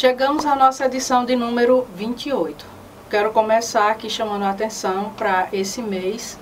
[0.00, 2.64] Chegamos à nossa edição de número 28.
[3.10, 6.38] Quero começar aqui chamando a atenção para esse mês,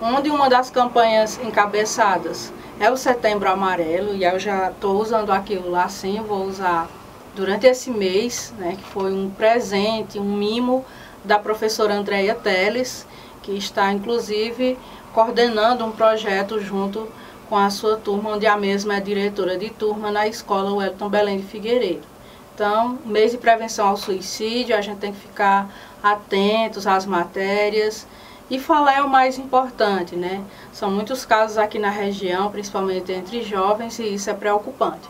[0.00, 5.54] onde uma das campanhas encabeçadas é o Setembro Amarelo, e eu já estou usando aqui
[5.54, 6.88] o lacinho, vou usar
[7.36, 10.82] durante esse mês, né, que foi um presente, um mimo
[11.22, 13.06] da professora Andréia Teles,
[13.42, 14.78] que está inclusive
[15.12, 17.06] coordenando um projeto junto
[17.50, 21.36] com a sua turma, onde a mesma é diretora de turma na escola Wellington Belém
[21.36, 22.13] de Figueiredo.
[22.54, 25.68] Então, mês de prevenção ao suicídio, a gente tem que ficar
[26.00, 28.06] atentos às matérias
[28.48, 30.40] e falar é o mais importante, né?
[30.72, 35.08] São muitos casos aqui na região, principalmente entre jovens, e isso é preocupante.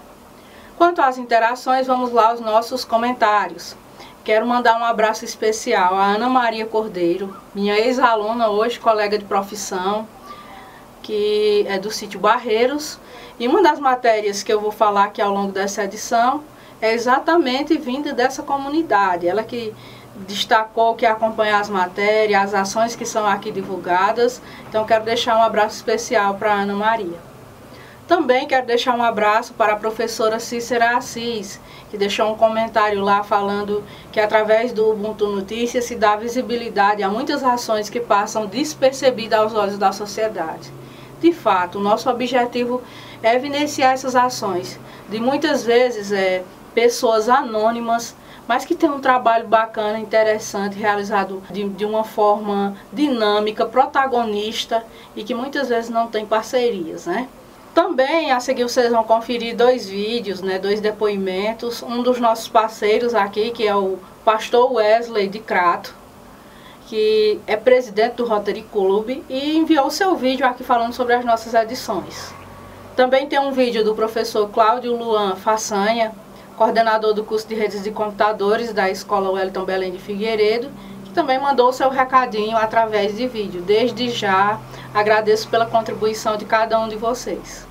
[0.79, 3.77] Quanto às interações, vamos lá aos nossos comentários.
[4.25, 10.09] Quero mandar um abraço especial a Ana Maria Cordeiro, minha ex-aluna, hoje colega de profissão,
[11.03, 12.99] que é do sítio Barreiros.
[13.39, 16.43] E uma das matérias que eu vou falar aqui ao longo dessa edição
[16.85, 19.27] é exatamente vinda dessa comunidade.
[19.27, 19.73] Ela que
[20.29, 24.43] destacou que acompanha as matérias, as ações que são aqui divulgadas.
[24.69, 27.19] Então quero deixar um abraço especial para Ana Maria.
[28.07, 31.59] Também quero deixar um abraço para a professora Cícera Assis,
[31.91, 37.09] que deixou um comentário lá falando que através do Ubuntu Notícias se dá visibilidade a
[37.09, 40.71] muitas ações que passam despercebidas aos olhos da sociedade.
[41.19, 42.83] De fato, o nosso objetivo
[43.23, 46.43] é evidenciar essas ações, de muitas vezes é,
[46.75, 48.15] pessoas anônimas,
[48.47, 54.85] mas que tem um trabalho bacana, interessante, realizado de, de uma forma dinâmica, protagonista
[55.17, 57.29] e que muitas vezes não tem parcerias, né?
[57.75, 61.83] Também a seguir vocês vão conferir dois vídeos, né, dois depoimentos.
[61.83, 65.93] Um dos nossos parceiros aqui, que é o pastor Wesley de Crato,
[66.87, 71.53] que é presidente do Rotary Club e enviou seu vídeo aqui falando sobre as nossas
[71.53, 72.33] edições.
[72.95, 76.13] Também tem um vídeo do professor Cláudio Luan Façanha,
[76.57, 80.71] coordenador do curso de redes de computadores da Escola Wellington Belém de Figueiredo,
[81.05, 83.63] que também mandou seu recadinho através de vídeo.
[83.63, 84.61] Desde já
[84.95, 87.67] Agradeço pela contribuição de cada um de vocês.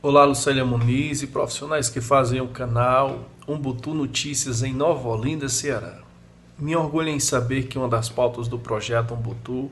[0.00, 5.98] Olá, Lucélia Muniz e profissionais que fazem o canal Umbutu Notícias em Nova Olinda, Ceará.
[6.56, 9.68] Me orgulho em saber que uma das pautas do projeto Umbutu,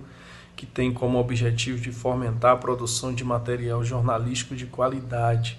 [0.56, 5.56] que tem como objetivo de fomentar a produção de material jornalístico de qualidade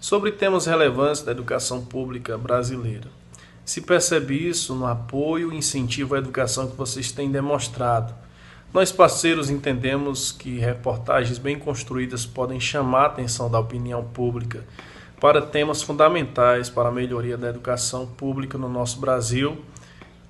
[0.00, 3.08] sobre temas relevantes da educação pública brasileira.
[3.64, 8.14] Se percebe isso no apoio e incentivo à educação que vocês têm demonstrado
[8.72, 14.62] nós, parceiros, entendemos que reportagens bem construídas podem chamar a atenção da opinião pública
[15.18, 19.64] para temas fundamentais para a melhoria da educação pública no nosso Brasil.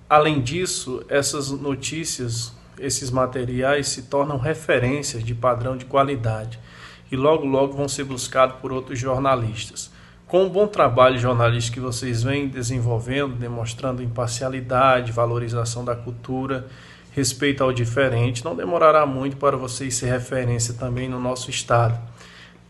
[0.08, 6.60] Além disso, essas notícias, esses materiais se tornam referências de padrão de qualidade
[7.10, 9.90] e logo logo vão ser buscados por outros jornalistas.
[10.26, 16.66] Com o bom trabalho jornalístico que vocês vêm desenvolvendo, demonstrando imparcialidade, valorização da cultura
[17.12, 21.98] respeito ao diferente, não demorará muito para vocês ser referência também no nosso estado,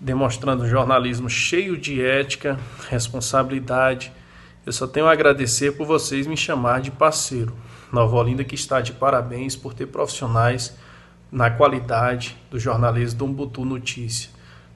[0.01, 4.13] demonstrando um jornalismo cheio de ética, responsabilidade.
[4.65, 7.53] Eu só tenho a agradecer por vocês me chamar de parceiro.
[7.93, 10.77] Nova Olinda que está de parabéns por ter profissionais
[11.31, 14.31] na qualidade do jornalismo do Umbutu Notícia.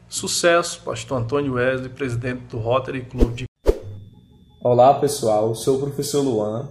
[0.08, 3.44] Sucesso, Pastor Antônio Wesley, presidente do Rotary Club de
[4.60, 6.68] Olá pessoal, sou o professor Luan,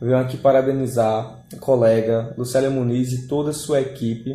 [0.00, 4.30] Venho aqui parabenizar a colega Lucélia Muniz e toda a sua equipe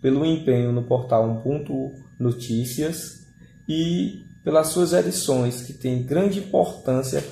[0.00, 3.26] pelo empenho no portal Um Ponto Notícias
[3.68, 7.24] e pelas suas edições, que têm grande importância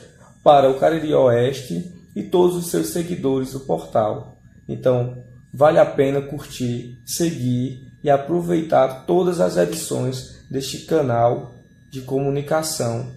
[0.43, 4.39] para o Cariri Oeste e todos os seus seguidores do portal.
[4.69, 5.23] Então,
[5.53, 11.55] vale a pena curtir, seguir e aproveitar todas as edições deste canal
[11.91, 13.11] de comunicação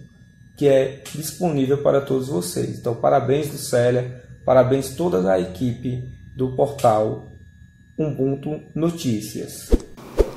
[0.56, 2.78] que é disponível para todos vocês.
[2.78, 6.04] Então, parabéns, Lucélia Parabéns toda a equipe
[6.36, 7.24] do portal
[7.98, 9.72] Ubuntu Notícias.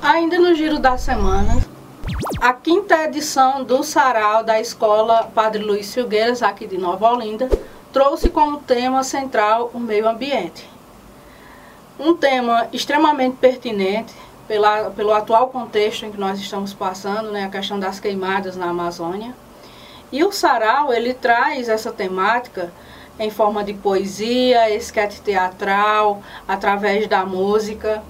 [0.02, 1.64] Ainda no giro da semana,
[2.40, 7.48] a quinta edição do Sarau da Escola Padre Luiz Filgueiras, aqui de Nova Olinda,
[7.92, 10.68] trouxe como tema central o meio ambiente.
[12.00, 14.14] Um tema extremamente pertinente
[14.48, 18.70] pela, pelo atual contexto em que nós estamos passando, né, a questão das queimadas na
[18.70, 19.34] Amazônia.
[20.10, 22.72] E o Sarau, ele traz essa temática
[23.18, 28.02] em forma de poesia, esquete teatral, através da música.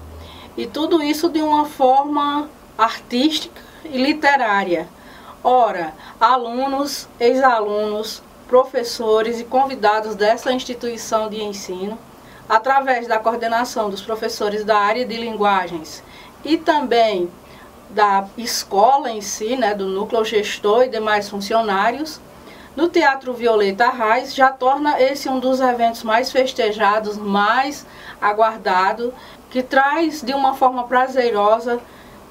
[0.56, 2.48] E tudo isso de uma forma
[2.78, 4.86] artística e literária.
[5.42, 11.98] Ora, alunos, ex-alunos, professores e convidados dessa instituição de ensino,
[12.50, 16.02] através da coordenação dos professores da área de linguagens
[16.44, 17.30] e também
[17.88, 22.20] da escola em si, né, do núcleo gestor e demais funcionários,
[22.74, 27.86] no Teatro Violeta Arraes já torna esse um dos eventos mais festejados, mais
[28.20, 29.14] aguardado,
[29.48, 31.78] que traz de uma forma prazerosa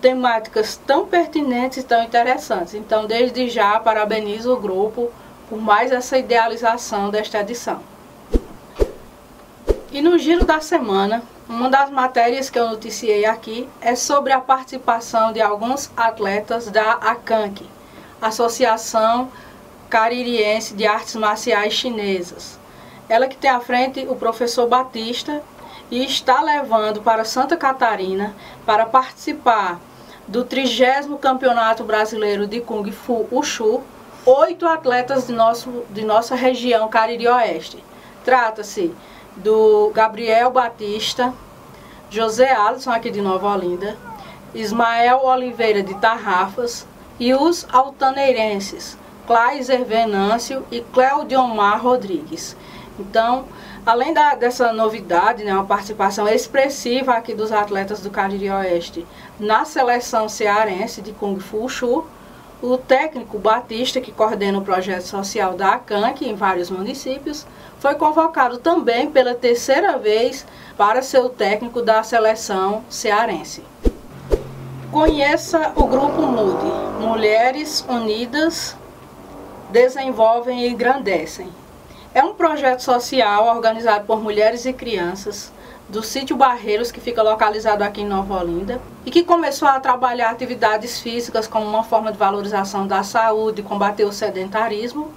[0.01, 2.73] temáticas tão pertinentes e tão interessantes.
[2.73, 5.09] Então, desde já, parabenizo o grupo
[5.49, 7.81] por mais essa idealização desta edição.
[9.91, 14.39] E no giro da semana, uma das matérias que eu noticiei aqui é sobre a
[14.39, 17.67] participação de alguns atletas da ACANC,
[18.21, 19.31] Associação
[19.89, 22.59] Caririense de Artes Marciais Chinesas.
[23.09, 25.41] Ela que tem à frente o professor Batista
[25.89, 28.35] e está levando para Santa Catarina
[28.67, 29.79] para participar
[30.27, 33.81] do 30 Campeonato Brasileiro de Kung Fu Wushu,
[34.23, 37.83] oito atletas de, nosso, de nossa região Cariri Oeste.
[38.23, 38.93] Trata-se
[39.37, 41.33] do Gabriel Batista,
[42.09, 43.97] José Alisson aqui de Nova Olinda,
[44.53, 46.87] Ismael Oliveira de Tarrafas
[47.19, 48.97] e os altaneirenses
[49.27, 52.57] Claiser Venâncio e Cleodiomar Rodrigues.
[52.99, 53.45] Então,
[53.85, 59.05] além da, dessa novidade, né, uma participação expressiva aqui dos atletas do Cariri Oeste
[59.39, 62.03] na seleção cearense de Kung Fu Shu,
[62.61, 67.45] o técnico Batista, que coordena o projeto social da ACANC em vários municípios,
[67.79, 70.45] foi convocado também pela terceira vez
[70.77, 73.63] para ser o técnico da seleção cearense.
[74.91, 78.75] Conheça o Grupo MUDE, Mulheres Unidas
[79.69, 81.49] desenvolvem e engrandecem.
[82.13, 85.51] É um projeto social organizado por mulheres e crianças
[85.87, 90.29] do sítio Barreiros, que fica localizado aqui em Nova Olinda, e que começou a trabalhar
[90.29, 95.11] atividades físicas como uma forma de valorização da saúde, combater o sedentarismo,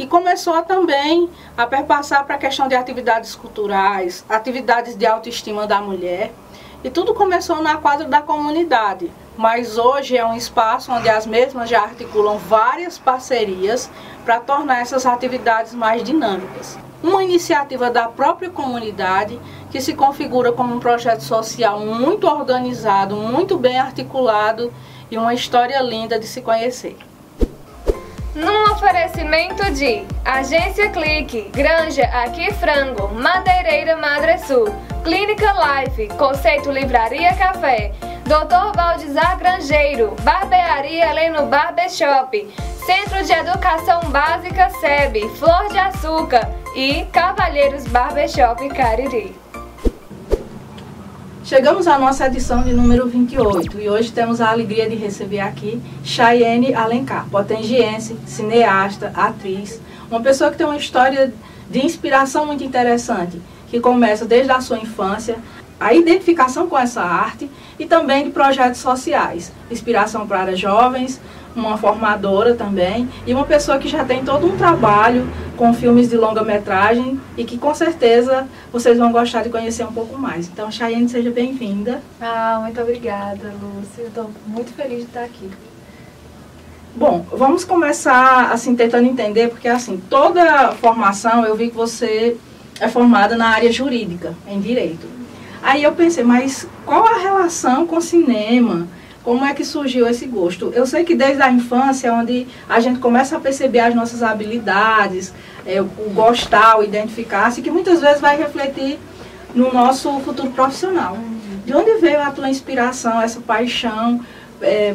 [0.00, 5.78] e começou também a perpassar para a questão de atividades culturais, atividades de autoestima da
[5.78, 6.32] mulher,
[6.82, 11.68] e tudo começou na quadra da comunidade, mas hoje é um espaço onde as mesmas
[11.68, 13.90] já articulam várias parcerias
[14.24, 16.78] para tornar essas atividades mais dinâmicas.
[17.02, 19.38] Uma iniciativa da própria comunidade
[19.70, 24.72] que se configura como um projeto social muito organizado, muito bem articulado
[25.10, 26.96] e uma história linda de se conhecer.
[28.34, 34.72] Num oferecimento de Agência Clique, Granja Aqui Frango, Madeireira Madre Sul,
[35.02, 37.92] Clínica Life, Conceito Livraria Café,
[38.24, 38.76] Dr.
[38.76, 42.48] Valdizar Grangeiro, Barbearia Heleno Barbershop,
[42.86, 49.49] Centro de Educação Básica SEB, Flor de Açúcar e Cavalheiros Barbershop Cariri.
[51.42, 55.80] Chegamos à nossa edição de número 28 e hoje temos a alegria de receber aqui
[56.04, 61.32] Chayenne Alencar, potengiense, cineasta, atriz, uma pessoa que tem uma história
[61.68, 65.38] de inspiração muito interessante, que começa desde a sua infância,
[65.80, 71.18] a identificação com essa arte e também de projetos sociais, inspiração para jovens,
[71.54, 76.16] uma formadora também e uma pessoa que já tem todo um trabalho com filmes de
[76.16, 80.48] longa-metragem e que com certeza vocês vão gostar de conhecer um pouco mais.
[80.48, 82.00] Então, Chayenne, seja bem-vinda.
[82.20, 84.04] Ah, muito obrigada, Lúcia.
[84.04, 85.50] Estou muito feliz de estar aqui.
[86.94, 92.36] Bom, vamos começar assim tentando entender, porque assim, toda formação eu vi que você
[92.80, 95.06] é formada na área jurídica, em direito.
[95.62, 98.88] Aí eu pensei, mas qual a relação com cinema?
[99.22, 100.72] Como é que surgiu esse gosto?
[100.74, 105.32] Eu sei que desde a infância, onde a gente começa a perceber as nossas habilidades,
[105.66, 108.98] é, o gostar, o identificar-se, que muitas vezes vai refletir
[109.54, 111.18] no nosso futuro profissional.
[111.66, 114.24] De onde veio a tua inspiração, essa paixão
[114.62, 114.94] é,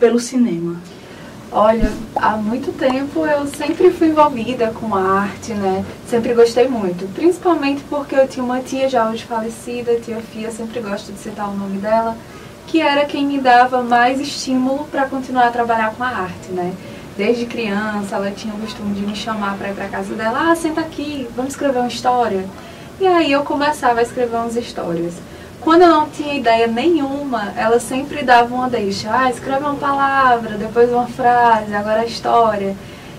[0.00, 0.76] pelo cinema?
[1.52, 5.84] Olha, há muito tempo eu sempre fui envolvida com arte, né?
[6.08, 7.12] Sempre gostei muito.
[7.12, 11.48] Principalmente porque eu tinha uma tia já hoje falecida, tia Fia, sempre gosto de citar
[11.48, 12.16] o nome dela
[12.70, 16.72] que era quem me dava mais estímulo para continuar a trabalhar com a arte, né?
[17.16, 20.54] Desde criança, ela tinha o costume de me chamar para ir para casa dela, ah,
[20.54, 22.44] senta aqui, vamos escrever uma história.
[23.00, 25.14] E aí eu começava a escrever umas histórias.
[25.60, 30.56] Quando eu não tinha ideia nenhuma, ela sempre dava uma deixa, ah, escreve uma palavra,
[30.56, 32.76] depois uma frase, agora a história.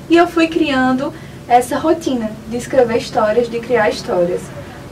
[0.09, 1.13] E eu fui criando
[1.45, 4.41] essa rotina de escrever histórias, de criar histórias.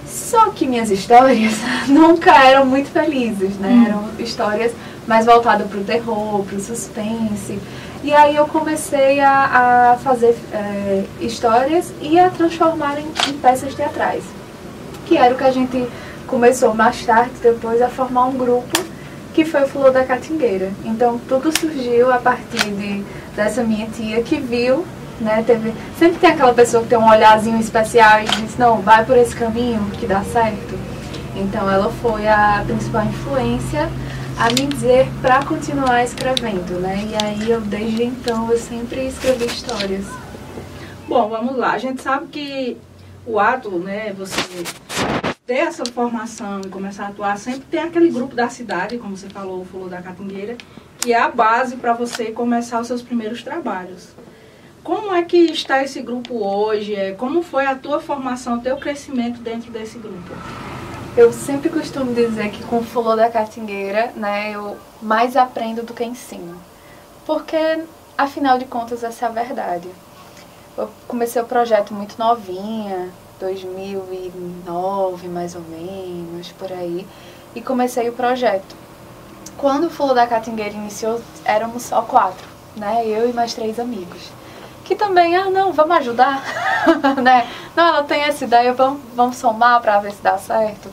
[0.10, 1.54] Só que minhas histórias
[1.88, 3.70] nunca eram muito felizes, né?
[3.70, 3.86] Hum.
[3.86, 4.74] Eram histórias
[5.08, 7.60] mais voltadas para o terror, para o suspense.
[8.04, 13.76] E aí eu comecei a, a fazer é, histórias e a transformar em, em, peças
[13.76, 14.24] teatrais.
[15.06, 15.88] Que era o que a gente
[16.28, 18.80] começou mais tarde, depois, a formar um grupo,
[19.34, 20.72] que foi o Flor da Catingueira.
[20.86, 23.04] Então tudo surgiu a partir de,
[23.36, 24.86] dessa minha tia que viu
[25.22, 25.44] né?
[25.46, 29.18] Teve, sempre tem aquela pessoa que tem um olharzinho especial e diz, não, vai por
[29.18, 30.78] esse caminho que dá certo.
[31.36, 33.90] Então ela foi a principal influência
[34.38, 37.08] a me dizer para continuar escrevendo, né?
[37.10, 40.06] E aí eu desde então eu sempre escrevi histórias.
[41.08, 41.72] Bom, vamos lá.
[41.72, 42.78] A gente sabe que
[43.26, 44.40] o ato, né, você
[45.46, 49.28] ter essa formação e começar a atuar, sempre tem aquele grupo da cidade, como você
[49.28, 50.56] falou, falou da Catingueira,
[51.00, 54.10] que é a base para você começar os seus primeiros trabalhos.
[54.84, 56.96] Como é que está esse grupo hoje?
[56.96, 60.34] É, como foi a tua formação, o teu crescimento dentro desse grupo?
[61.18, 65.94] Eu sempre costumo dizer que com o Fulô da Catingueira, né, eu mais aprendo do
[65.94, 66.56] que ensino.
[67.26, 67.84] Porque,
[68.18, 69.90] afinal de contas, essa é a verdade.
[70.78, 73.10] Eu comecei o projeto muito novinha,
[73.40, 77.06] 2009 mais ou menos, por aí,
[77.54, 78.76] e comecei o projeto.
[79.58, 83.06] Quando o Fulô da Catingueira iniciou, éramos só quatro, né?
[83.06, 84.32] Eu e mais três amigos.
[84.90, 86.44] Que também, ah não, vamos ajudar,
[87.22, 87.48] né?
[87.76, 90.90] Não, ela tem essa ideia, vamos, vamos somar para ver se dá certo.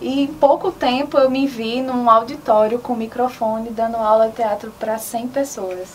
[0.00, 4.72] E em pouco tempo eu me vi num auditório com microfone dando aula de teatro
[4.78, 5.88] para 100 pessoas.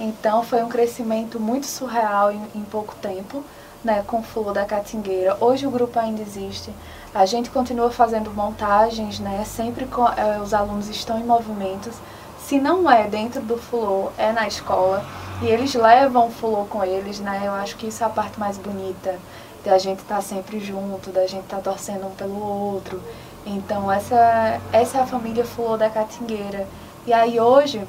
[0.00, 3.44] Então foi um crescimento muito surreal em, em pouco tempo,
[3.84, 5.36] né, com o Fulô da Catingueira.
[5.42, 6.72] Hoje o grupo ainda existe.
[7.14, 11.96] A gente continua fazendo montagens, né, sempre com, é, os alunos estão em movimentos.
[12.40, 15.04] Se não é dentro do Fulô, é na escola.
[15.40, 17.42] E eles levam o Fulô com eles, né?
[17.44, 19.16] Eu acho que isso é a parte mais bonita,
[19.64, 23.00] da gente estar tá sempre junto, da gente estar tá torcendo um pelo outro.
[23.46, 26.66] Então essa, essa é a família Fulô da Catingueira.
[27.06, 27.86] E aí hoje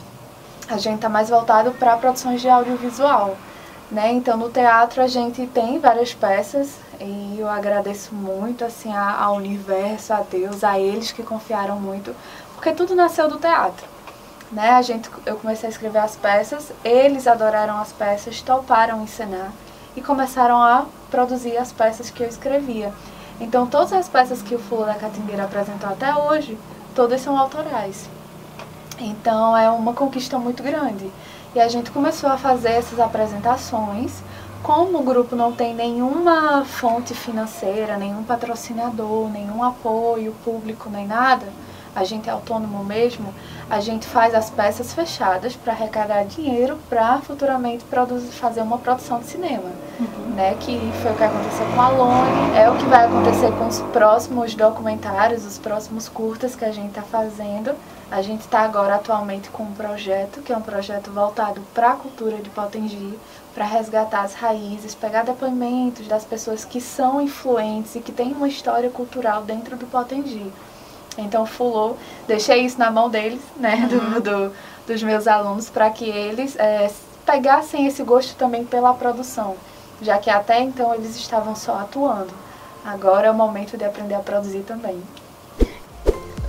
[0.68, 3.36] a gente está mais voltado para produções de audiovisual.
[3.90, 4.12] Né?
[4.12, 10.14] Então no teatro a gente tem várias peças e eu agradeço muito assim ao universo,
[10.14, 12.16] a Deus, a eles que confiaram muito,
[12.54, 13.88] porque tudo nasceu do teatro.
[14.52, 14.72] Né?
[14.72, 19.52] A gente, eu comecei a escrever as peças, eles adoraram as peças, toparam encenar
[19.96, 22.92] e começaram a produzir as peças que eu escrevia.
[23.40, 26.58] Então todas as peças que o Fulano da Catingueira apresentou até hoje,
[26.96, 28.10] todas são autorais.
[29.00, 31.10] Então é uma conquista muito grande.
[31.56, 34.22] E a gente começou a fazer essas apresentações.
[34.62, 41.48] Como o grupo não tem nenhuma fonte financeira, nenhum patrocinador, nenhum apoio público, nem nada,
[42.00, 43.34] a gente é autônomo mesmo,
[43.70, 49.20] a gente faz as peças fechadas para arrecadar dinheiro para futuramente produzir, fazer uma produção
[49.20, 50.34] de cinema, uhum.
[50.34, 50.56] né?
[50.62, 53.80] Que foi o que aconteceu com a Lone, é o que vai acontecer com os
[53.92, 57.76] próximos documentários, os próximos curtas que a gente está fazendo.
[58.10, 61.96] A gente está agora atualmente com um projeto, que é um projeto voltado para a
[61.96, 63.20] cultura de Potengi,
[63.54, 68.48] para resgatar as raízes, pegar depoimentos das pessoas que são influentes e que têm uma
[68.48, 70.52] história cultural dentro do Potengi.
[71.18, 71.96] Então, Fulô,
[72.28, 74.20] deixei isso na mão deles, né, uhum.
[74.20, 74.56] do, do,
[74.88, 76.90] dos meus alunos, para que eles é,
[77.26, 79.56] pegassem esse gosto também pela produção,
[80.02, 82.34] já que até então eles estavam só atuando.
[82.86, 85.02] Agora é o momento de aprender a produzir também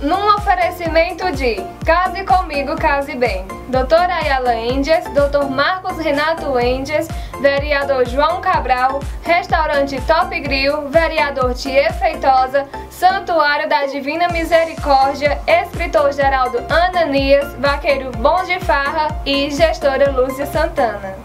[0.01, 3.45] num oferecimento de Case Comigo, Case Bem.
[3.67, 7.07] Doutora Ayala Índias, Doutor Marcos Renato Índias,
[7.39, 16.59] Vereador João Cabral, Restaurante Top Grill, Vereador Tia Feitosa, Santuário da Divina Misericórdia, Escritor Geraldo
[16.69, 21.15] Ananias, Vaqueiro Bom de Farra e Gestora Lúcia Santana.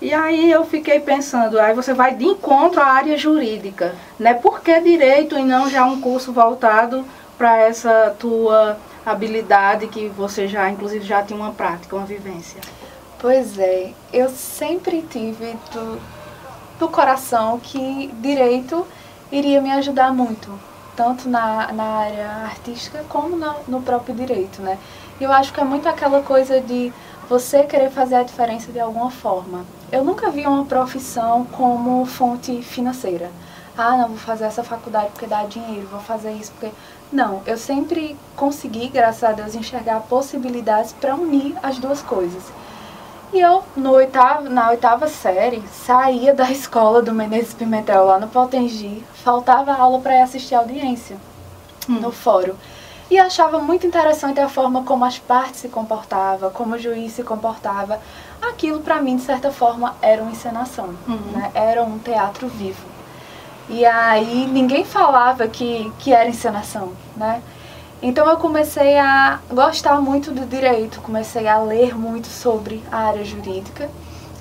[0.00, 4.34] E aí eu fiquei pensando, aí você vai de encontro à área jurídica, né?
[4.34, 7.04] Por que direito e não já um curso voltado
[7.36, 12.60] para essa tua habilidade que você já, inclusive, já tinha uma prática, uma vivência?
[13.18, 16.00] Pois é, eu sempre tive do,
[16.78, 18.86] do coração que direito
[19.30, 20.58] iria me ajudar muito,
[20.94, 24.78] tanto na, na área artística como no, no próprio direito, né?
[25.20, 26.92] Eu acho que é muito aquela coisa de
[27.28, 29.64] você querer fazer a diferença de alguma forma.
[29.90, 33.30] Eu nunca vi uma profissão como fonte financeira.
[33.76, 36.74] Ah, não, vou fazer essa faculdade porque dá dinheiro, vou fazer isso porque
[37.12, 42.42] não, eu sempre consegui, graças a Deus, enxergar possibilidades para unir as duas coisas.
[43.32, 48.28] E eu, no oitavo, na oitava série, saía da escola do Menezes Pimentel lá no
[48.28, 51.16] Potengi, faltava aula para ir assistir a audiência
[51.88, 52.00] hum.
[52.00, 52.54] no fórum.
[53.08, 57.22] E achava muito interessante a forma como as partes se comportavam, como o juiz se
[57.22, 58.00] comportava.
[58.42, 61.32] Aquilo, para mim, de certa forma, era uma encenação, uhum.
[61.32, 61.52] né?
[61.54, 62.95] era um teatro vivo.
[63.68, 67.42] E aí ninguém falava que, que era encenação, né?
[68.02, 73.24] Então eu comecei a gostar muito do direito, comecei a ler muito sobre a área
[73.24, 73.88] jurídica,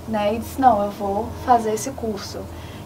[0.07, 0.35] né?
[0.35, 2.39] E disse, não, eu vou fazer esse curso.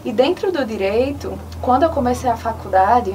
[0.04, 3.14] E dentro do direito, quando eu comecei a faculdade,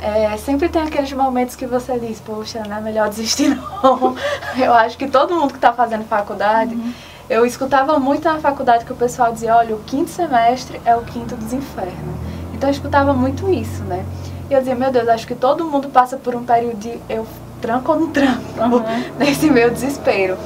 [0.00, 3.48] é, sempre tem aqueles momentos que você diz, poxa, não é melhor desistir
[3.82, 4.14] não.
[4.58, 6.92] eu acho que todo mundo que está fazendo faculdade, uhum.
[7.30, 11.02] eu escutava muito na faculdade que o pessoal dizia, olha, o quinto semestre é o
[11.02, 12.15] quinto dos infernos.
[12.56, 14.02] Então eu escutava muito isso, né?
[14.48, 17.26] E eu dizia, meu Deus, acho que todo mundo passa por um período de eu
[17.60, 18.82] tranco ou não tranco, uhum.
[19.18, 20.38] nesse meu desespero.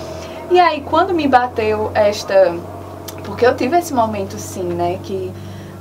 [0.50, 2.56] E aí, quando me bateu esta
[3.22, 4.98] Porque eu tive esse momento sim, né?
[5.04, 5.30] Que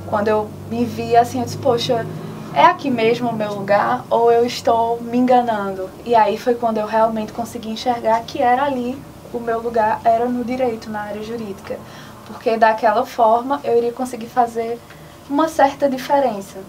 [0.06, 2.06] quando eu me vi assim, eu disse, poxa,
[2.54, 5.90] é aqui mesmo o meu lugar ou eu estou me enganando?
[6.06, 8.96] E aí foi quando eu realmente consegui enxergar que era ali
[9.34, 11.80] o meu lugar, era no direito, na área jurídica.
[12.28, 14.80] Porque daquela forma eu iria conseguir fazer
[15.30, 16.60] uma certa diferença.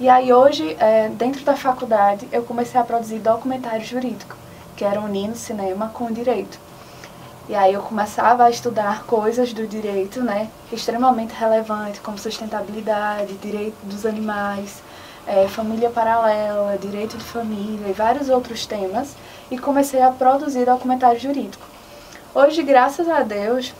[0.00, 4.36] E aí hoje, é, dentro da faculdade, eu comecei a produzir documentário jurídico,
[4.76, 6.58] que era unindo cinema com direito.
[7.48, 13.76] E aí eu começava a estudar coisas do direito, né, extremamente relevantes, como sustentabilidade, direito
[13.84, 14.82] dos animais,
[15.26, 19.14] é, família paralela, direito de família e vários outros temas,
[19.50, 21.66] e comecei a produzir documentário jurídico.
[22.34, 23.72] Hoje, graças a Deus,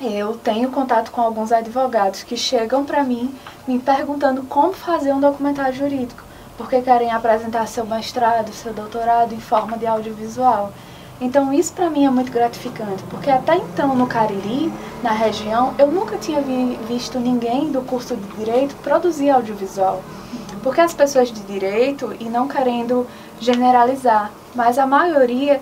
[0.00, 3.34] eu tenho contato com alguns advogados que chegam para mim
[3.66, 6.22] me perguntando como fazer um documentário jurídico,
[6.58, 10.72] porque querem apresentar seu mestrado, seu doutorado em forma de audiovisual.
[11.20, 14.72] Então isso para mim é muito gratificante, porque até então no Cariri,
[15.02, 20.02] na região, eu nunca tinha vi visto ninguém do curso de direito produzir audiovisual.
[20.62, 23.06] Porque as pessoas de direito, e não querendo
[23.38, 25.60] generalizar, mas a maioria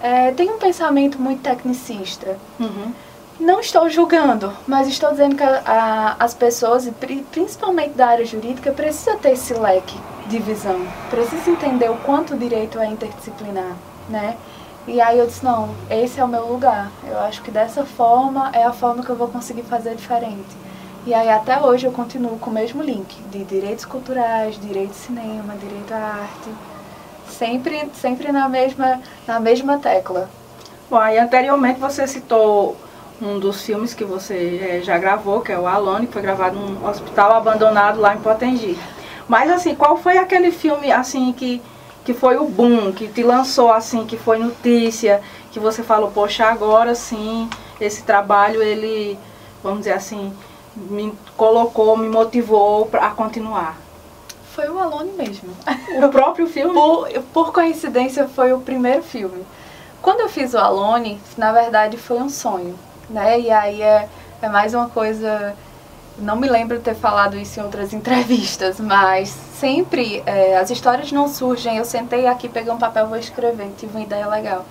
[0.00, 2.38] é, tem um pensamento muito tecnicista.
[2.58, 2.92] Uhum.
[3.38, 6.88] Não estou julgando, mas estou dizendo que a, a, as pessoas,
[7.30, 10.80] principalmente da área jurídica, precisam ter esse leque de visão.
[11.10, 13.76] Precisa entender o quanto o direito é interdisciplinar,
[14.08, 14.38] né?
[14.88, 16.90] E aí eu disse, não, esse é o meu lugar.
[17.06, 20.56] Eu acho que dessa forma é a forma que eu vou conseguir fazer diferente.
[21.04, 24.96] E aí até hoje eu continuo com o mesmo link de direitos culturais, direito de
[24.96, 26.50] cinema, direito à arte.
[27.28, 30.30] Sempre, sempre na mesma, na mesma tecla.
[30.88, 32.76] Bom, aí anteriormente você citou
[33.20, 36.58] um dos filmes que você é, já gravou, que é o Alone, que foi gravado
[36.58, 38.78] num hospital abandonado lá em Potengi.
[39.28, 41.62] Mas assim, qual foi aquele filme assim que,
[42.04, 46.44] que foi o boom, que te lançou assim, que foi notícia, que você falou, poxa,
[46.44, 47.48] agora sim,
[47.80, 49.18] esse trabalho ele,
[49.62, 50.32] vamos dizer assim,
[50.76, 53.78] me colocou, me motivou a continuar?
[54.54, 55.50] Foi o Alone mesmo.
[56.02, 56.74] O próprio filme?
[56.74, 59.44] Por, por coincidência, foi o primeiro filme.
[60.00, 63.40] Quando eu fiz o Alone, na verdade foi um sonho né?
[63.40, 64.08] E aí é,
[64.42, 65.54] é mais uma coisa.
[66.18, 71.12] Não me lembro de ter falado isso em outras entrevistas, mas sempre é, as histórias
[71.12, 71.76] não surgem.
[71.76, 74.64] Eu sentei aqui, peguei um papel, vou escrever, tive uma ideia legal.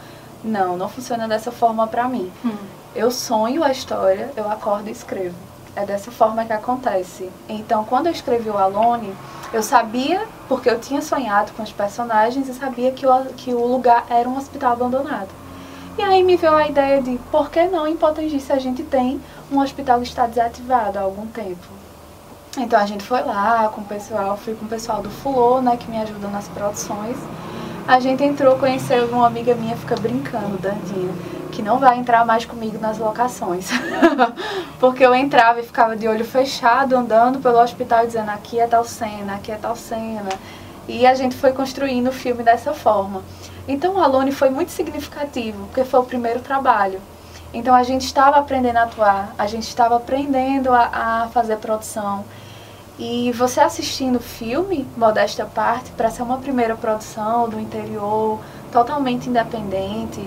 [0.44, 2.32] Não, não funciona dessa forma pra mim.
[2.44, 2.56] Hum.
[2.96, 5.36] Eu sonho a história, eu acordo e escrevo.
[5.76, 7.30] É dessa forma que acontece.
[7.50, 9.14] Então, quando eu escrevi o Alone,
[9.52, 13.66] eu sabia, porque eu tinha sonhado com os personagens e sabia que o, que o
[13.66, 15.30] lugar era um hospital abandonado.
[15.98, 18.84] E aí me veio a ideia de por que não em Potengi se a gente
[18.84, 21.66] tem um hospital que está desativado há algum tempo.
[22.58, 25.78] Então a gente foi lá com o pessoal, fui com o pessoal do Fulô, né,
[25.78, 27.18] que me ajuda nas produções.
[27.88, 31.14] A gente entrou, conheceu uma amiga minha, fica brincando, Dandinha,
[31.52, 33.70] que não vai entrar mais comigo nas locações.
[34.80, 38.84] Porque eu entrava e ficava de olho fechado, andando pelo hospital dizendo aqui é tal
[38.84, 40.30] cena, aqui é tal cena.
[40.88, 43.22] E a gente foi construindo o filme dessa forma.
[43.68, 47.02] Então o Alone foi muito significativo, porque foi o primeiro trabalho.
[47.54, 52.26] Então a gente estava aprendendo a atuar, a gente estava aprendendo a, a fazer produção.
[53.00, 58.40] E você assistindo o filme, modesta parte, para ser uma primeira produção do interior,
[58.72, 60.22] totalmente independente,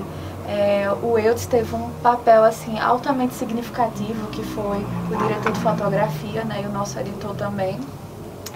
[0.49, 4.79] é, o Eudes teve um papel assim altamente significativo, que foi
[5.11, 7.79] o diretor de fotografia, né, e o nosso editor também.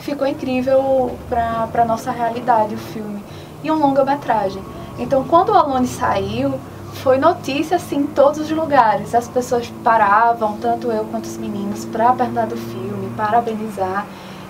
[0.03, 3.23] Ficou incrível para a nossa realidade o filme
[3.62, 4.62] e um longa-metragem.
[4.99, 6.59] Então, quando o Alone saiu,
[6.95, 9.15] foi notícia assim em todos os lugares.
[9.15, 14.07] As pessoas paravam, tanto eu quanto os meninos, para perguntar do filme, parabenizar.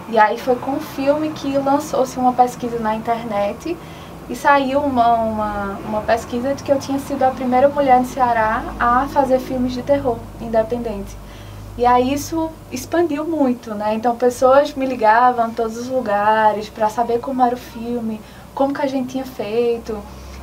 [0.08, 3.76] E aí foi com o filme que lançou-se uma pesquisa na internet
[4.28, 8.06] e saiu uma, uma, uma pesquisa de que eu tinha sido a primeira mulher no
[8.06, 11.16] Ceará a fazer filmes de terror independente.
[11.76, 13.94] E aí isso expandiu muito, né?
[13.94, 18.20] Então pessoas me ligavam em todos os lugares para saber como era o filme,
[18.54, 19.98] como que a gente tinha feito.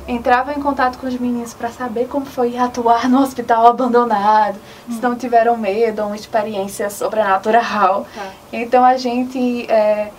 [0.08, 4.92] Entrava em contato com os meninos para saber como foi atuar no hospital abandonado, hum.
[4.92, 8.06] se não tiveram medo, uma experiência sobrenatural.
[8.14, 8.26] Tá.
[8.52, 9.70] Então a gente.
[9.70, 10.10] É,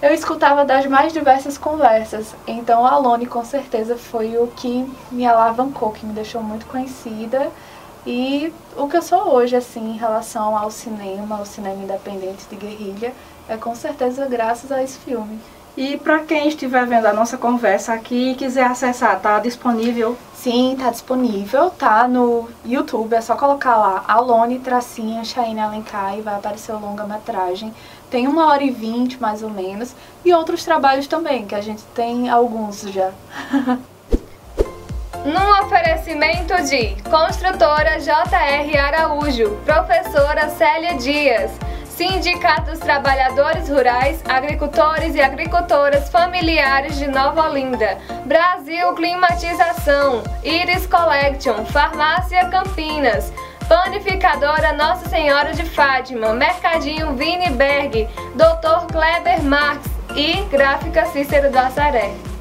[0.00, 2.34] eu escutava das mais diversas conversas.
[2.46, 7.50] Então a Alone com certeza foi o que me alavancou, que me deixou muito conhecida.
[8.06, 12.56] E o que eu sou hoje, assim, em relação ao cinema, ao cinema independente de
[12.56, 13.12] guerrilha,
[13.48, 15.38] é com certeza graças a esse filme.
[15.74, 20.18] E para quem estiver vendo a nossa conversa aqui e quiser acessar, tá disponível?
[20.34, 26.20] Sim, tá disponível, tá no YouTube, é só colocar lá Alone Tracinha Chaine Alencar e
[26.20, 27.72] vai aparecer o longa-metragem.
[28.10, 31.82] Tem uma hora e vinte, mais ou menos, e outros trabalhos também, que a gente
[31.94, 33.12] tem alguns já.
[35.24, 41.52] Num oferecimento de Construtora JR Araújo, Professora Célia Dias,
[41.84, 51.64] Sindicato dos Trabalhadores Rurais, Agricultores e Agricultoras Familiares de Nova Olinda, Brasil Climatização, Iris Collection,
[51.66, 53.32] Farmácia Campinas,
[53.68, 58.90] Panificadora Nossa Senhora de Fátima, Mercadinho Viniberg, Dr.
[58.90, 62.31] Kleber Marx e Gráfica Cícero do Assaré.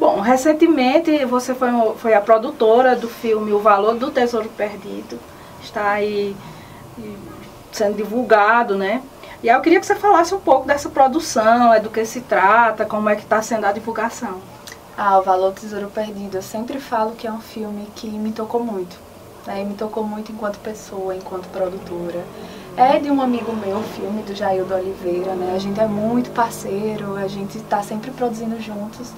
[0.00, 5.18] Bom, recentemente você foi, foi a produtora do filme O Valor do Tesouro Perdido.
[5.62, 6.34] Está aí
[7.70, 9.02] sendo divulgado, né?
[9.42, 12.22] E aí eu queria que você falasse um pouco dessa produção, é do que se
[12.22, 14.40] trata, como é que está sendo a divulgação.
[14.96, 16.38] Ah, O Valor do Tesouro Perdido.
[16.38, 18.96] Eu sempre falo que é um filme que me tocou muito.
[19.46, 19.64] Né?
[19.64, 22.24] Me tocou muito enquanto pessoa, enquanto produtora.
[22.74, 25.52] É de um amigo meu, o filme do Jaildo Oliveira, né?
[25.54, 29.12] A gente é muito parceiro, a gente está sempre produzindo juntos.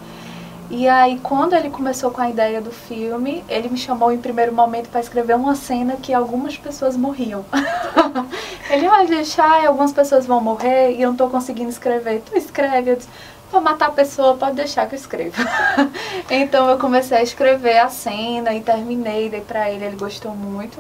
[0.74, 4.54] E aí, quando ele começou com a ideia do filme, ele me chamou em primeiro
[4.54, 7.44] momento para escrever uma cena que algumas pessoas morriam.
[8.72, 12.22] ele vai deixar, algumas pessoas vão morrer e eu não estou conseguindo escrever.
[12.24, 13.08] Tu escreve, eu disse,
[13.50, 15.37] para matar a pessoa, pode deixar que eu escreva.
[16.30, 20.78] então eu comecei a escrever a cena e terminei, dei para ele, ele gostou muito.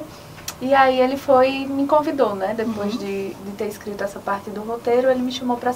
[0.62, 2.54] E aí ele foi me convidou, né?
[2.56, 2.98] Depois uhum.
[2.98, 5.74] de, de ter escrito essa parte do roteiro, ele me chamou para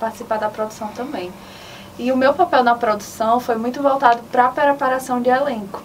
[0.00, 1.30] participar da produção também.
[1.98, 5.82] E o meu papel na produção foi muito voltado para a preparação de elenco,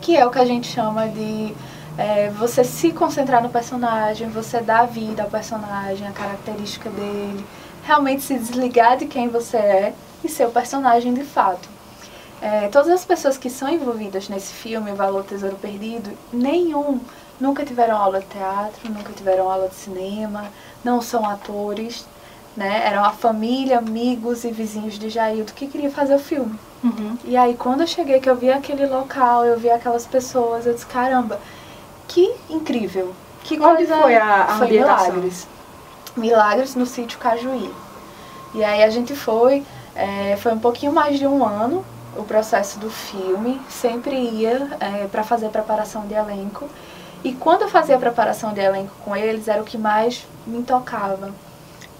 [0.00, 1.52] que é o que a gente chama de
[1.98, 7.44] é, você se concentrar no personagem, você dar vida ao personagem, a característica dele,
[7.84, 11.68] realmente se desligar de quem você é e ser o personagem de fato.
[12.40, 17.00] É, todas as pessoas que são envolvidas nesse filme, Valor Tesouro Perdido, nenhum
[17.40, 20.44] nunca tiveram aula de teatro, nunca tiveram aula de cinema,
[20.84, 22.06] não são atores,
[22.56, 22.86] né?
[22.86, 26.58] Eram a família, amigos e vizinhos de Jaildo que queria fazer o filme.
[26.82, 27.16] Uhum.
[27.24, 30.74] E aí, quando eu cheguei, que eu vi aquele local, eu vi aquelas pessoas, eu
[30.74, 31.40] disse, caramba,
[32.06, 33.14] que incrível.
[33.42, 33.96] Que Onde coisa...
[33.96, 35.48] foi a, a foi Milagres.
[36.16, 37.70] Milagres no sítio Cajuí.
[38.54, 39.64] E aí a gente foi,
[39.94, 41.84] é, foi um pouquinho mais de um ano
[42.16, 46.68] o processo do filme, sempre ia é, para fazer preparação de elenco.
[47.24, 50.62] E quando eu fazia a preparação de elenco com eles, era o que mais me
[50.62, 51.32] tocava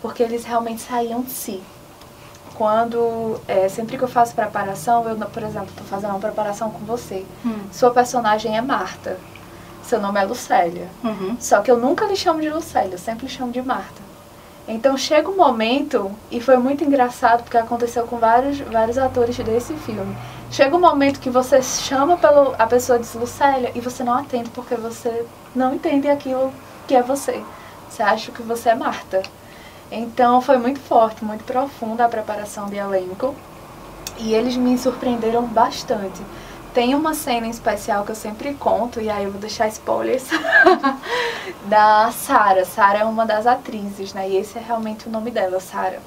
[0.05, 1.63] porque eles realmente saíam de si.
[2.57, 6.81] Quando, é, sempre que eu faço preparação, eu, por exemplo, estou fazendo uma preparação com
[6.81, 7.25] você.
[7.43, 7.61] Hum.
[7.73, 9.19] Sua personagem é Marta.
[9.83, 10.89] Seu nome é Lucélia.
[11.03, 11.39] Uhum.
[11.41, 14.03] Só que eu nunca lhe chamo de Lucélia, eu sempre lhe chamo de Marta.
[14.69, 19.73] Então chega um momento, e foi muito engraçado porque aconteceu com vários, vários atores desse
[19.73, 20.15] filme.
[20.51, 24.51] Chega um momento que você chama pelo, a pessoa de Lucélia e você não atende
[24.51, 25.25] porque você
[25.57, 26.53] não entende aquilo
[26.87, 27.43] que é você.
[27.89, 29.23] Você acha que você é Marta.
[29.91, 33.35] Então foi muito forte, muito profunda a preparação de elenco
[34.19, 36.23] e eles me surpreenderam bastante.
[36.73, 40.25] Tem uma cena em especial que eu sempre conto, e aí eu vou deixar spoilers,
[41.67, 42.65] da Sara.
[42.65, 44.29] Sara é uma das atrizes, né?
[44.29, 46.01] E esse é realmente o nome dela, Sara.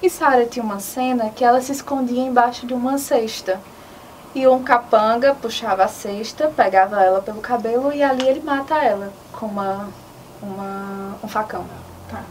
[0.00, 3.60] E Sara tinha uma cena que ela se escondia embaixo de uma cesta.
[4.34, 9.12] E um capanga puxava a cesta, pegava ela pelo cabelo e ali ele mata ela
[9.32, 9.88] com uma,
[10.40, 11.64] uma, um facão.
[12.08, 12.22] Tá.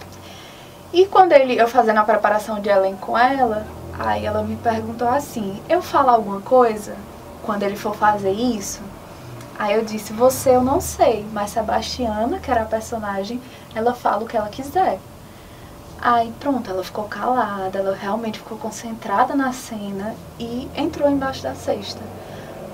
[0.93, 3.65] E quando ele, eu fazendo a preparação de elenco com ela,
[3.99, 6.95] aí ela me perguntou assim, eu falo alguma coisa
[7.43, 8.81] quando ele for fazer isso?
[9.59, 13.41] Aí eu disse, você eu não sei, mas Sebastiana, que era a personagem,
[13.75, 14.99] ela fala o que ela quiser.
[15.99, 21.55] Aí pronto, ela ficou calada, ela realmente ficou concentrada na cena e entrou embaixo da
[21.55, 22.01] cesta.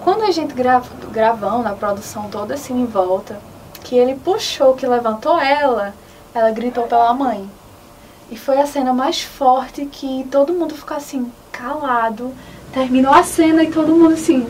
[0.04, 3.40] Quando a gente grava, gravando a produção toda assim em volta,
[3.82, 5.94] que ele puxou, que levantou ela,
[6.34, 7.50] ela gritou pela mãe.
[8.32, 12.34] E foi a cena mais forte que todo mundo ficou assim, calado.
[12.74, 14.48] Terminou a cena e todo mundo assim,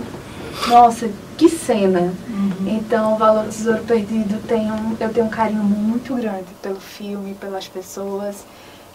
[0.67, 2.13] nossa, que cena.
[2.27, 2.67] Uhum.
[2.67, 6.79] Então, o Valor do Tesouro Perdido tem um, eu tenho um carinho muito grande pelo
[6.79, 8.45] filme, pelas pessoas.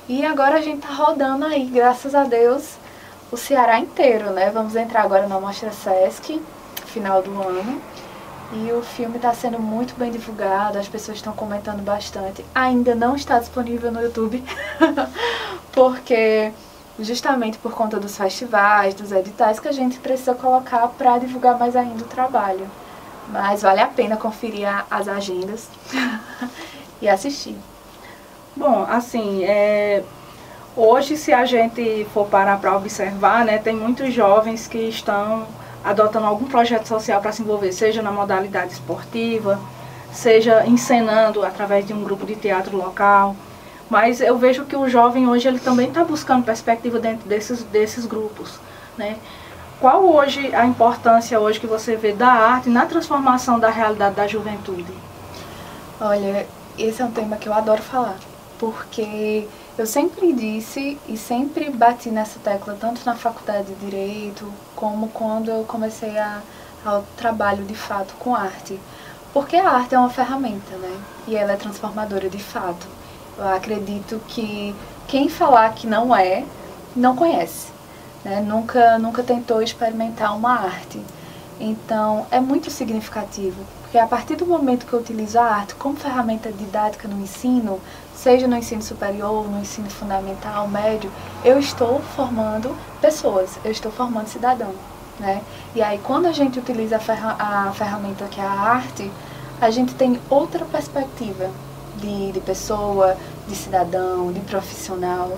[0.09, 2.77] E agora a gente tá rodando aí, graças a Deus,
[3.31, 4.51] o Ceará inteiro, né?
[4.51, 6.41] Vamos entrar agora na Mostra Sesc,
[6.87, 7.81] final do ano.
[8.51, 12.45] E o filme está sendo muito bem divulgado, as pessoas estão comentando bastante.
[12.55, 14.43] Ainda não está disponível no YouTube,
[15.71, 16.51] porque
[16.99, 21.77] justamente por conta dos festivais, dos editais, que a gente precisa colocar para divulgar mais
[21.77, 22.67] ainda o trabalho.
[23.29, 25.69] Mas vale a pena conferir as agendas
[27.03, 27.57] e assistir.
[28.57, 30.03] Bom, assim, é,
[30.75, 35.47] hoje se a gente for parar para observar, né, tem muitos jovens que estão
[35.85, 39.59] adotando algum projeto social para se envolver, seja na modalidade esportiva,
[40.13, 43.37] seja encenando através de um grupo de teatro local.
[43.89, 48.05] Mas eu vejo que o jovem hoje ele também está buscando perspectiva dentro desses, desses
[48.05, 48.59] grupos.
[48.97, 49.17] Né?
[49.81, 54.27] qual hoje a importância hoje que você vê da arte na transformação da realidade da
[54.27, 54.93] juventude?
[56.01, 58.17] Olha, esse é um tema que eu adoro falar,
[58.59, 59.47] porque
[59.79, 65.53] eu sempre disse e sempre bati nessa tecla, tanto na faculdade de Direito, como quando
[65.53, 66.43] eu comecei a,
[66.85, 68.79] ao trabalho de fato com arte.
[69.33, 71.01] Porque a arte é uma ferramenta, né?
[71.29, 72.89] E ela é transformadora de fato.
[73.37, 74.75] Eu acredito que
[75.07, 76.45] quem falar que não é,
[76.97, 77.69] não conhece.
[78.25, 78.41] Né?
[78.41, 81.01] Nunca, nunca tentou experimentar uma arte.
[81.61, 85.97] Então, é muito significativo, porque a partir do momento que eu utilizo a arte como
[85.97, 87.81] ferramenta didática no ensino,
[88.15, 91.11] seja no ensino superior, no ensino fundamental, médio,
[91.43, 94.75] eu estou formando pessoas, eu estou formando cidadão.
[95.19, 95.41] Né?
[95.75, 99.11] E aí, quando a gente utiliza a, ferra a ferramenta que é a arte,
[99.59, 101.51] a gente tem outra perspectiva
[101.97, 103.17] de, de pessoa,
[103.49, 105.33] de cidadão, de profissional.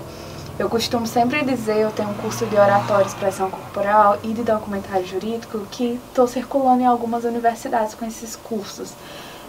[0.61, 4.43] Eu costumo sempre dizer, eu tenho um curso de oratória e expressão corporal e de
[4.43, 8.93] documentário jurídico que estou circulando em algumas universidades com esses cursos.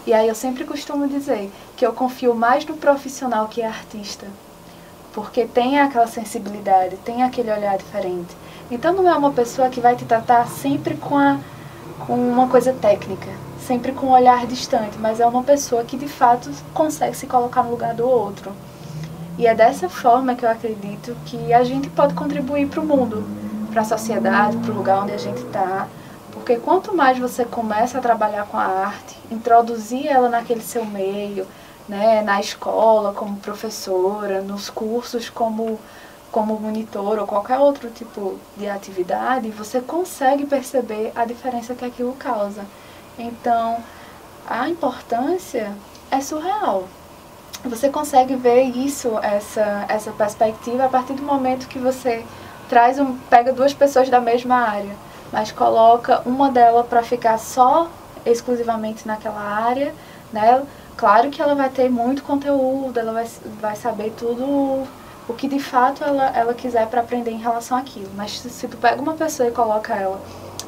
[0.06, 4.26] E aí eu sempre costumo dizer que eu confio mais no profissional que é artista,
[5.12, 8.34] porque tem aquela sensibilidade, tem aquele olhar diferente.
[8.70, 11.38] Então não é uma pessoa que vai te tratar sempre com, a,
[12.06, 13.28] com uma coisa técnica,
[13.60, 17.64] sempre com um olhar distante, mas é uma pessoa que de fato consegue se colocar
[17.64, 18.50] no lugar do outro.
[19.38, 23.24] E é dessa forma que eu acredito que a gente pode contribuir para o mundo,
[23.70, 25.88] para a sociedade, para o lugar onde a gente está.
[26.32, 31.46] Porque quanto mais você começa a trabalhar com a arte, introduzir ela naquele seu meio,
[31.88, 35.78] né, na escola como professora, nos cursos como
[36.30, 42.14] como monitor ou qualquer outro tipo de atividade, você consegue perceber a diferença que aquilo
[42.14, 42.64] causa.
[43.18, 43.76] Então,
[44.48, 45.72] a importância
[46.10, 46.88] é surreal
[47.64, 52.24] você consegue ver isso, essa, essa perspectiva, a partir do momento que você
[52.68, 54.94] traz um, pega duas pessoas da mesma área,
[55.32, 57.88] mas coloca uma delas para ficar só
[58.24, 59.94] exclusivamente naquela área,
[60.32, 60.62] né?
[60.96, 63.26] Claro que ela vai ter muito conteúdo, ela vai,
[63.60, 64.86] vai saber tudo
[65.28, 68.10] o que de fato ela, ela quiser para aprender em relação àquilo.
[68.16, 70.20] Mas se, se tu pega uma pessoa e coloca ela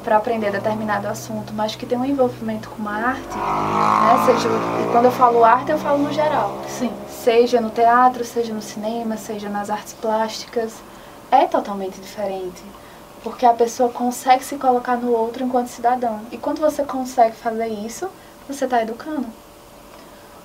[0.04, 4.26] para aprender determinado assunto, mas que tem um envolvimento com uma arte, né?
[4.26, 6.58] Seja, e quando eu falo arte, eu falo no geral.
[6.68, 6.92] Sim.
[7.08, 10.74] Seja no teatro, seja no cinema, seja nas artes plásticas,
[11.30, 12.62] é totalmente diferente.
[13.22, 16.20] Porque a pessoa consegue se colocar no outro enquanto cidadão.
[16.30, 18.08] E quando você consegue fazer isso,
[18.46, 19.26] você está educando.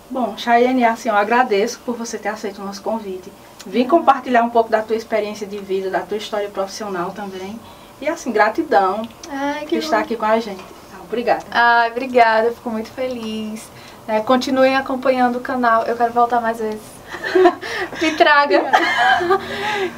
[0.10, 3.32] Bom, Chayenne, assim, eu agradeço por você ter aceito o nosso convite.
[3.66, 7.60] Vim compartilhar um pouco da tua experiência de vida, da tua história profissional também.
[8.02, 10.64] E assim, gratidão Ai, que estar aqui com a gente.
[11.04, 11.44] Obrigada.
[11.52, 13.68] Ai, obrigada, fico muito feliz.
[14.08, 16.82] É, continuem acompanhando o canal, eu quero voltar mais vezes.
[18.02, 18.72] Me traga.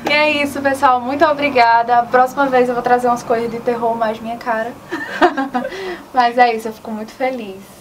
[0.10, 1.00] e é isso, pessoal.
[1.00, 2.00] Muito obrigada.
[2.00, 4.74] A próxima vez eu vou trazer umas coisas de terror mais minha cara.
[6.14, 7.81] Mas é isso, eu fico muito feliz.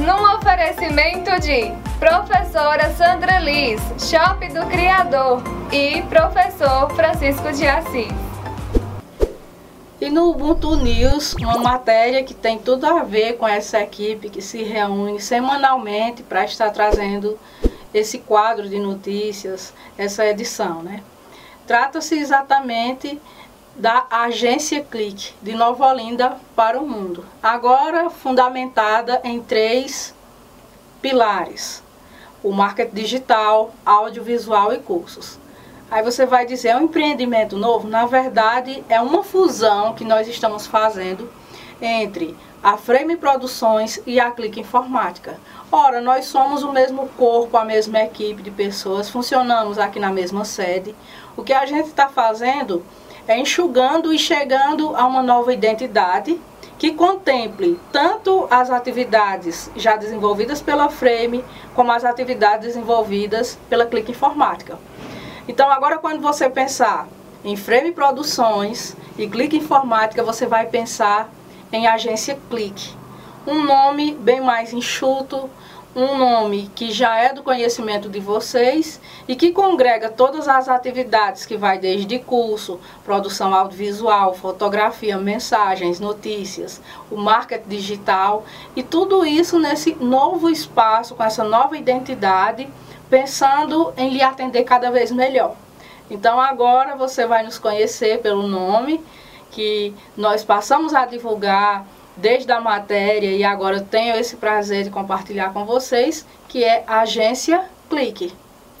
[0.00, 8.08] Num oferecimento de Professora Sandra Liz, Shop do Criador e Professor Francisco de Assis.
[10.00, 14.40] E no Ubuntu News, uma matéria que tem tudo a ver com essa equipe que
[14.40, 17.38] se reúne semanalmente para estar trazendo
[17.92, 21.02] esse quadro de notícias, essa edição, né?
[21.66, 23.20] Trata-se exatamente
[23.76, 27.24] da agência Clique de Nova Olinda para o mundo.
[27.42, 30.14] Agora fundamentada em três
[31.00, 31.82] pilares:
[32.42, 35.38] o marketing digital, audiovisual e cursos.
[35.90, 37.88] Aí você vai dizer, é um empreendimento novo?
[37.88, 41.28] Na verdade, é uma fusão que nós estamos fazendo
[41.82, 45.40] entre a Frame Produções e a Clique Informática.
[45.72, 50.44] Ora, nós somos o mesmo corpo, a mesma equipe de pessoas, funcionamos aqui na mesma
[50.44, 50.94] sede.
[51.36, 52.84] O que a gente está fazendo
[53.26, 56.40] é enxugando e chegando a uma nova identidade
[56.78, 64.12] que contemple tanto as atividades já desenvolvidas pela Frame, como as atividades desenvolvidas pela Clique
[64.12, 64.78] Informática.
[65.46, 67.06] Então, agora quando você pensar
[67.44, 71.28] em Frame Produções e Clique Informática, você vai pensar
[71.70, 72.94] em Agência Clique.
[73.46, 75.50] Um nome bem mais enxuto,
[75.94, 81.44] um nome que já é do conhecimento de vocês e que congrega todas as atividades
[81.44, 88.44] que vai desde curso, produção audiovisual, fotografia, mensagens, notícias, o marketing digital
[88.76, 92.68] e tudo isso nesse novo espaço, com essa nova identidade,
[93.08, 95.56] pensando em lhe atender cada vez melhor.
[96.08, 99.02] Então agora você vai nos conhecer pelo nome
[99.50, 101.84] que nós passamos a divulgar
[102.16, 107.64] desde a matéria e agora tenho esse prazer de compartilhar com vocês, que é Agência
[107.88, 108.32] Clique.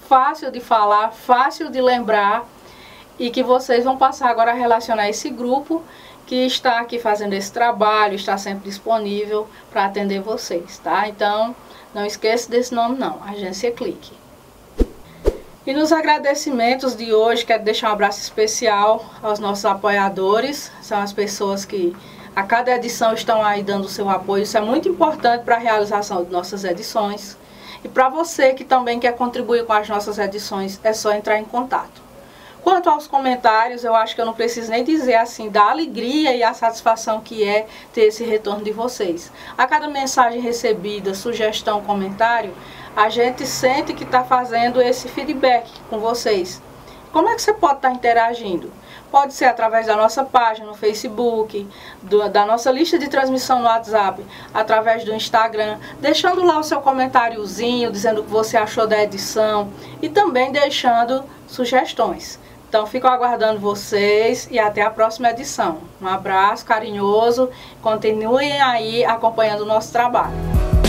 [0.08, 2.46] Fácil de falar, fácil de lembrar
[3.18, 5.82] e que vocês vão passar agora a relacionar esse grupo
[6.26, 11.08] que está aqui fazendo esse trabalho, está sempre disponível para atender vocês, tá?
[11.08, 11.54] Então,
[11.92, 14.12] não esqueça desse nome não, Agência Clique.
[15.66, 21.12] E nos agradecimentos de hoje, quero deixar um abraço especial aos nossos apoiadores, são as
[21.12, 21.94] pessoas que
[22.34, 25.58] a cada edição estão aí dando o seu apoio, isso é muito importante para a
[25.58, 27.36] realização de nossas edições.
[27.82, 31.44] E para você que também quer contribuir com as nossas edições, é só entrar em
[31.44, 32.00] contato.
[32.62, 36.42] Quanto aos comentários, eu acho que eu não preciso nem dizer assim da alegria e
[36.42, 39.32] a satisfação que é ter esse retorno de vocês.
[39.56, 42.54] A cada mensagem recebida, sugestão, comentário,
[42.94, 46.60] a gente sente que está fazendo esse feedback com vocês.
[47.12, 48.70] Como é que você pode estar tá interagindo?
[49.10, 51.68] Pode ser através da nossa página no Facebook,
[52.02, 56.80] do, da nossa lista de transmissão no WhatsApp, através do Instagram, deixando lá o seu
[56.80, 59.68] comentáriozinho, dizendo o que você achou da edição
[60.00, 62.38] e também deixando sugestões.
[62.68, 65.78] Então, fico aguardando vocês e até a próxima edição.
[66.00, 67.50] Um abraço carinhoso,
[67.82, 70.79] continuem aí acompanhando o nosso trabalho.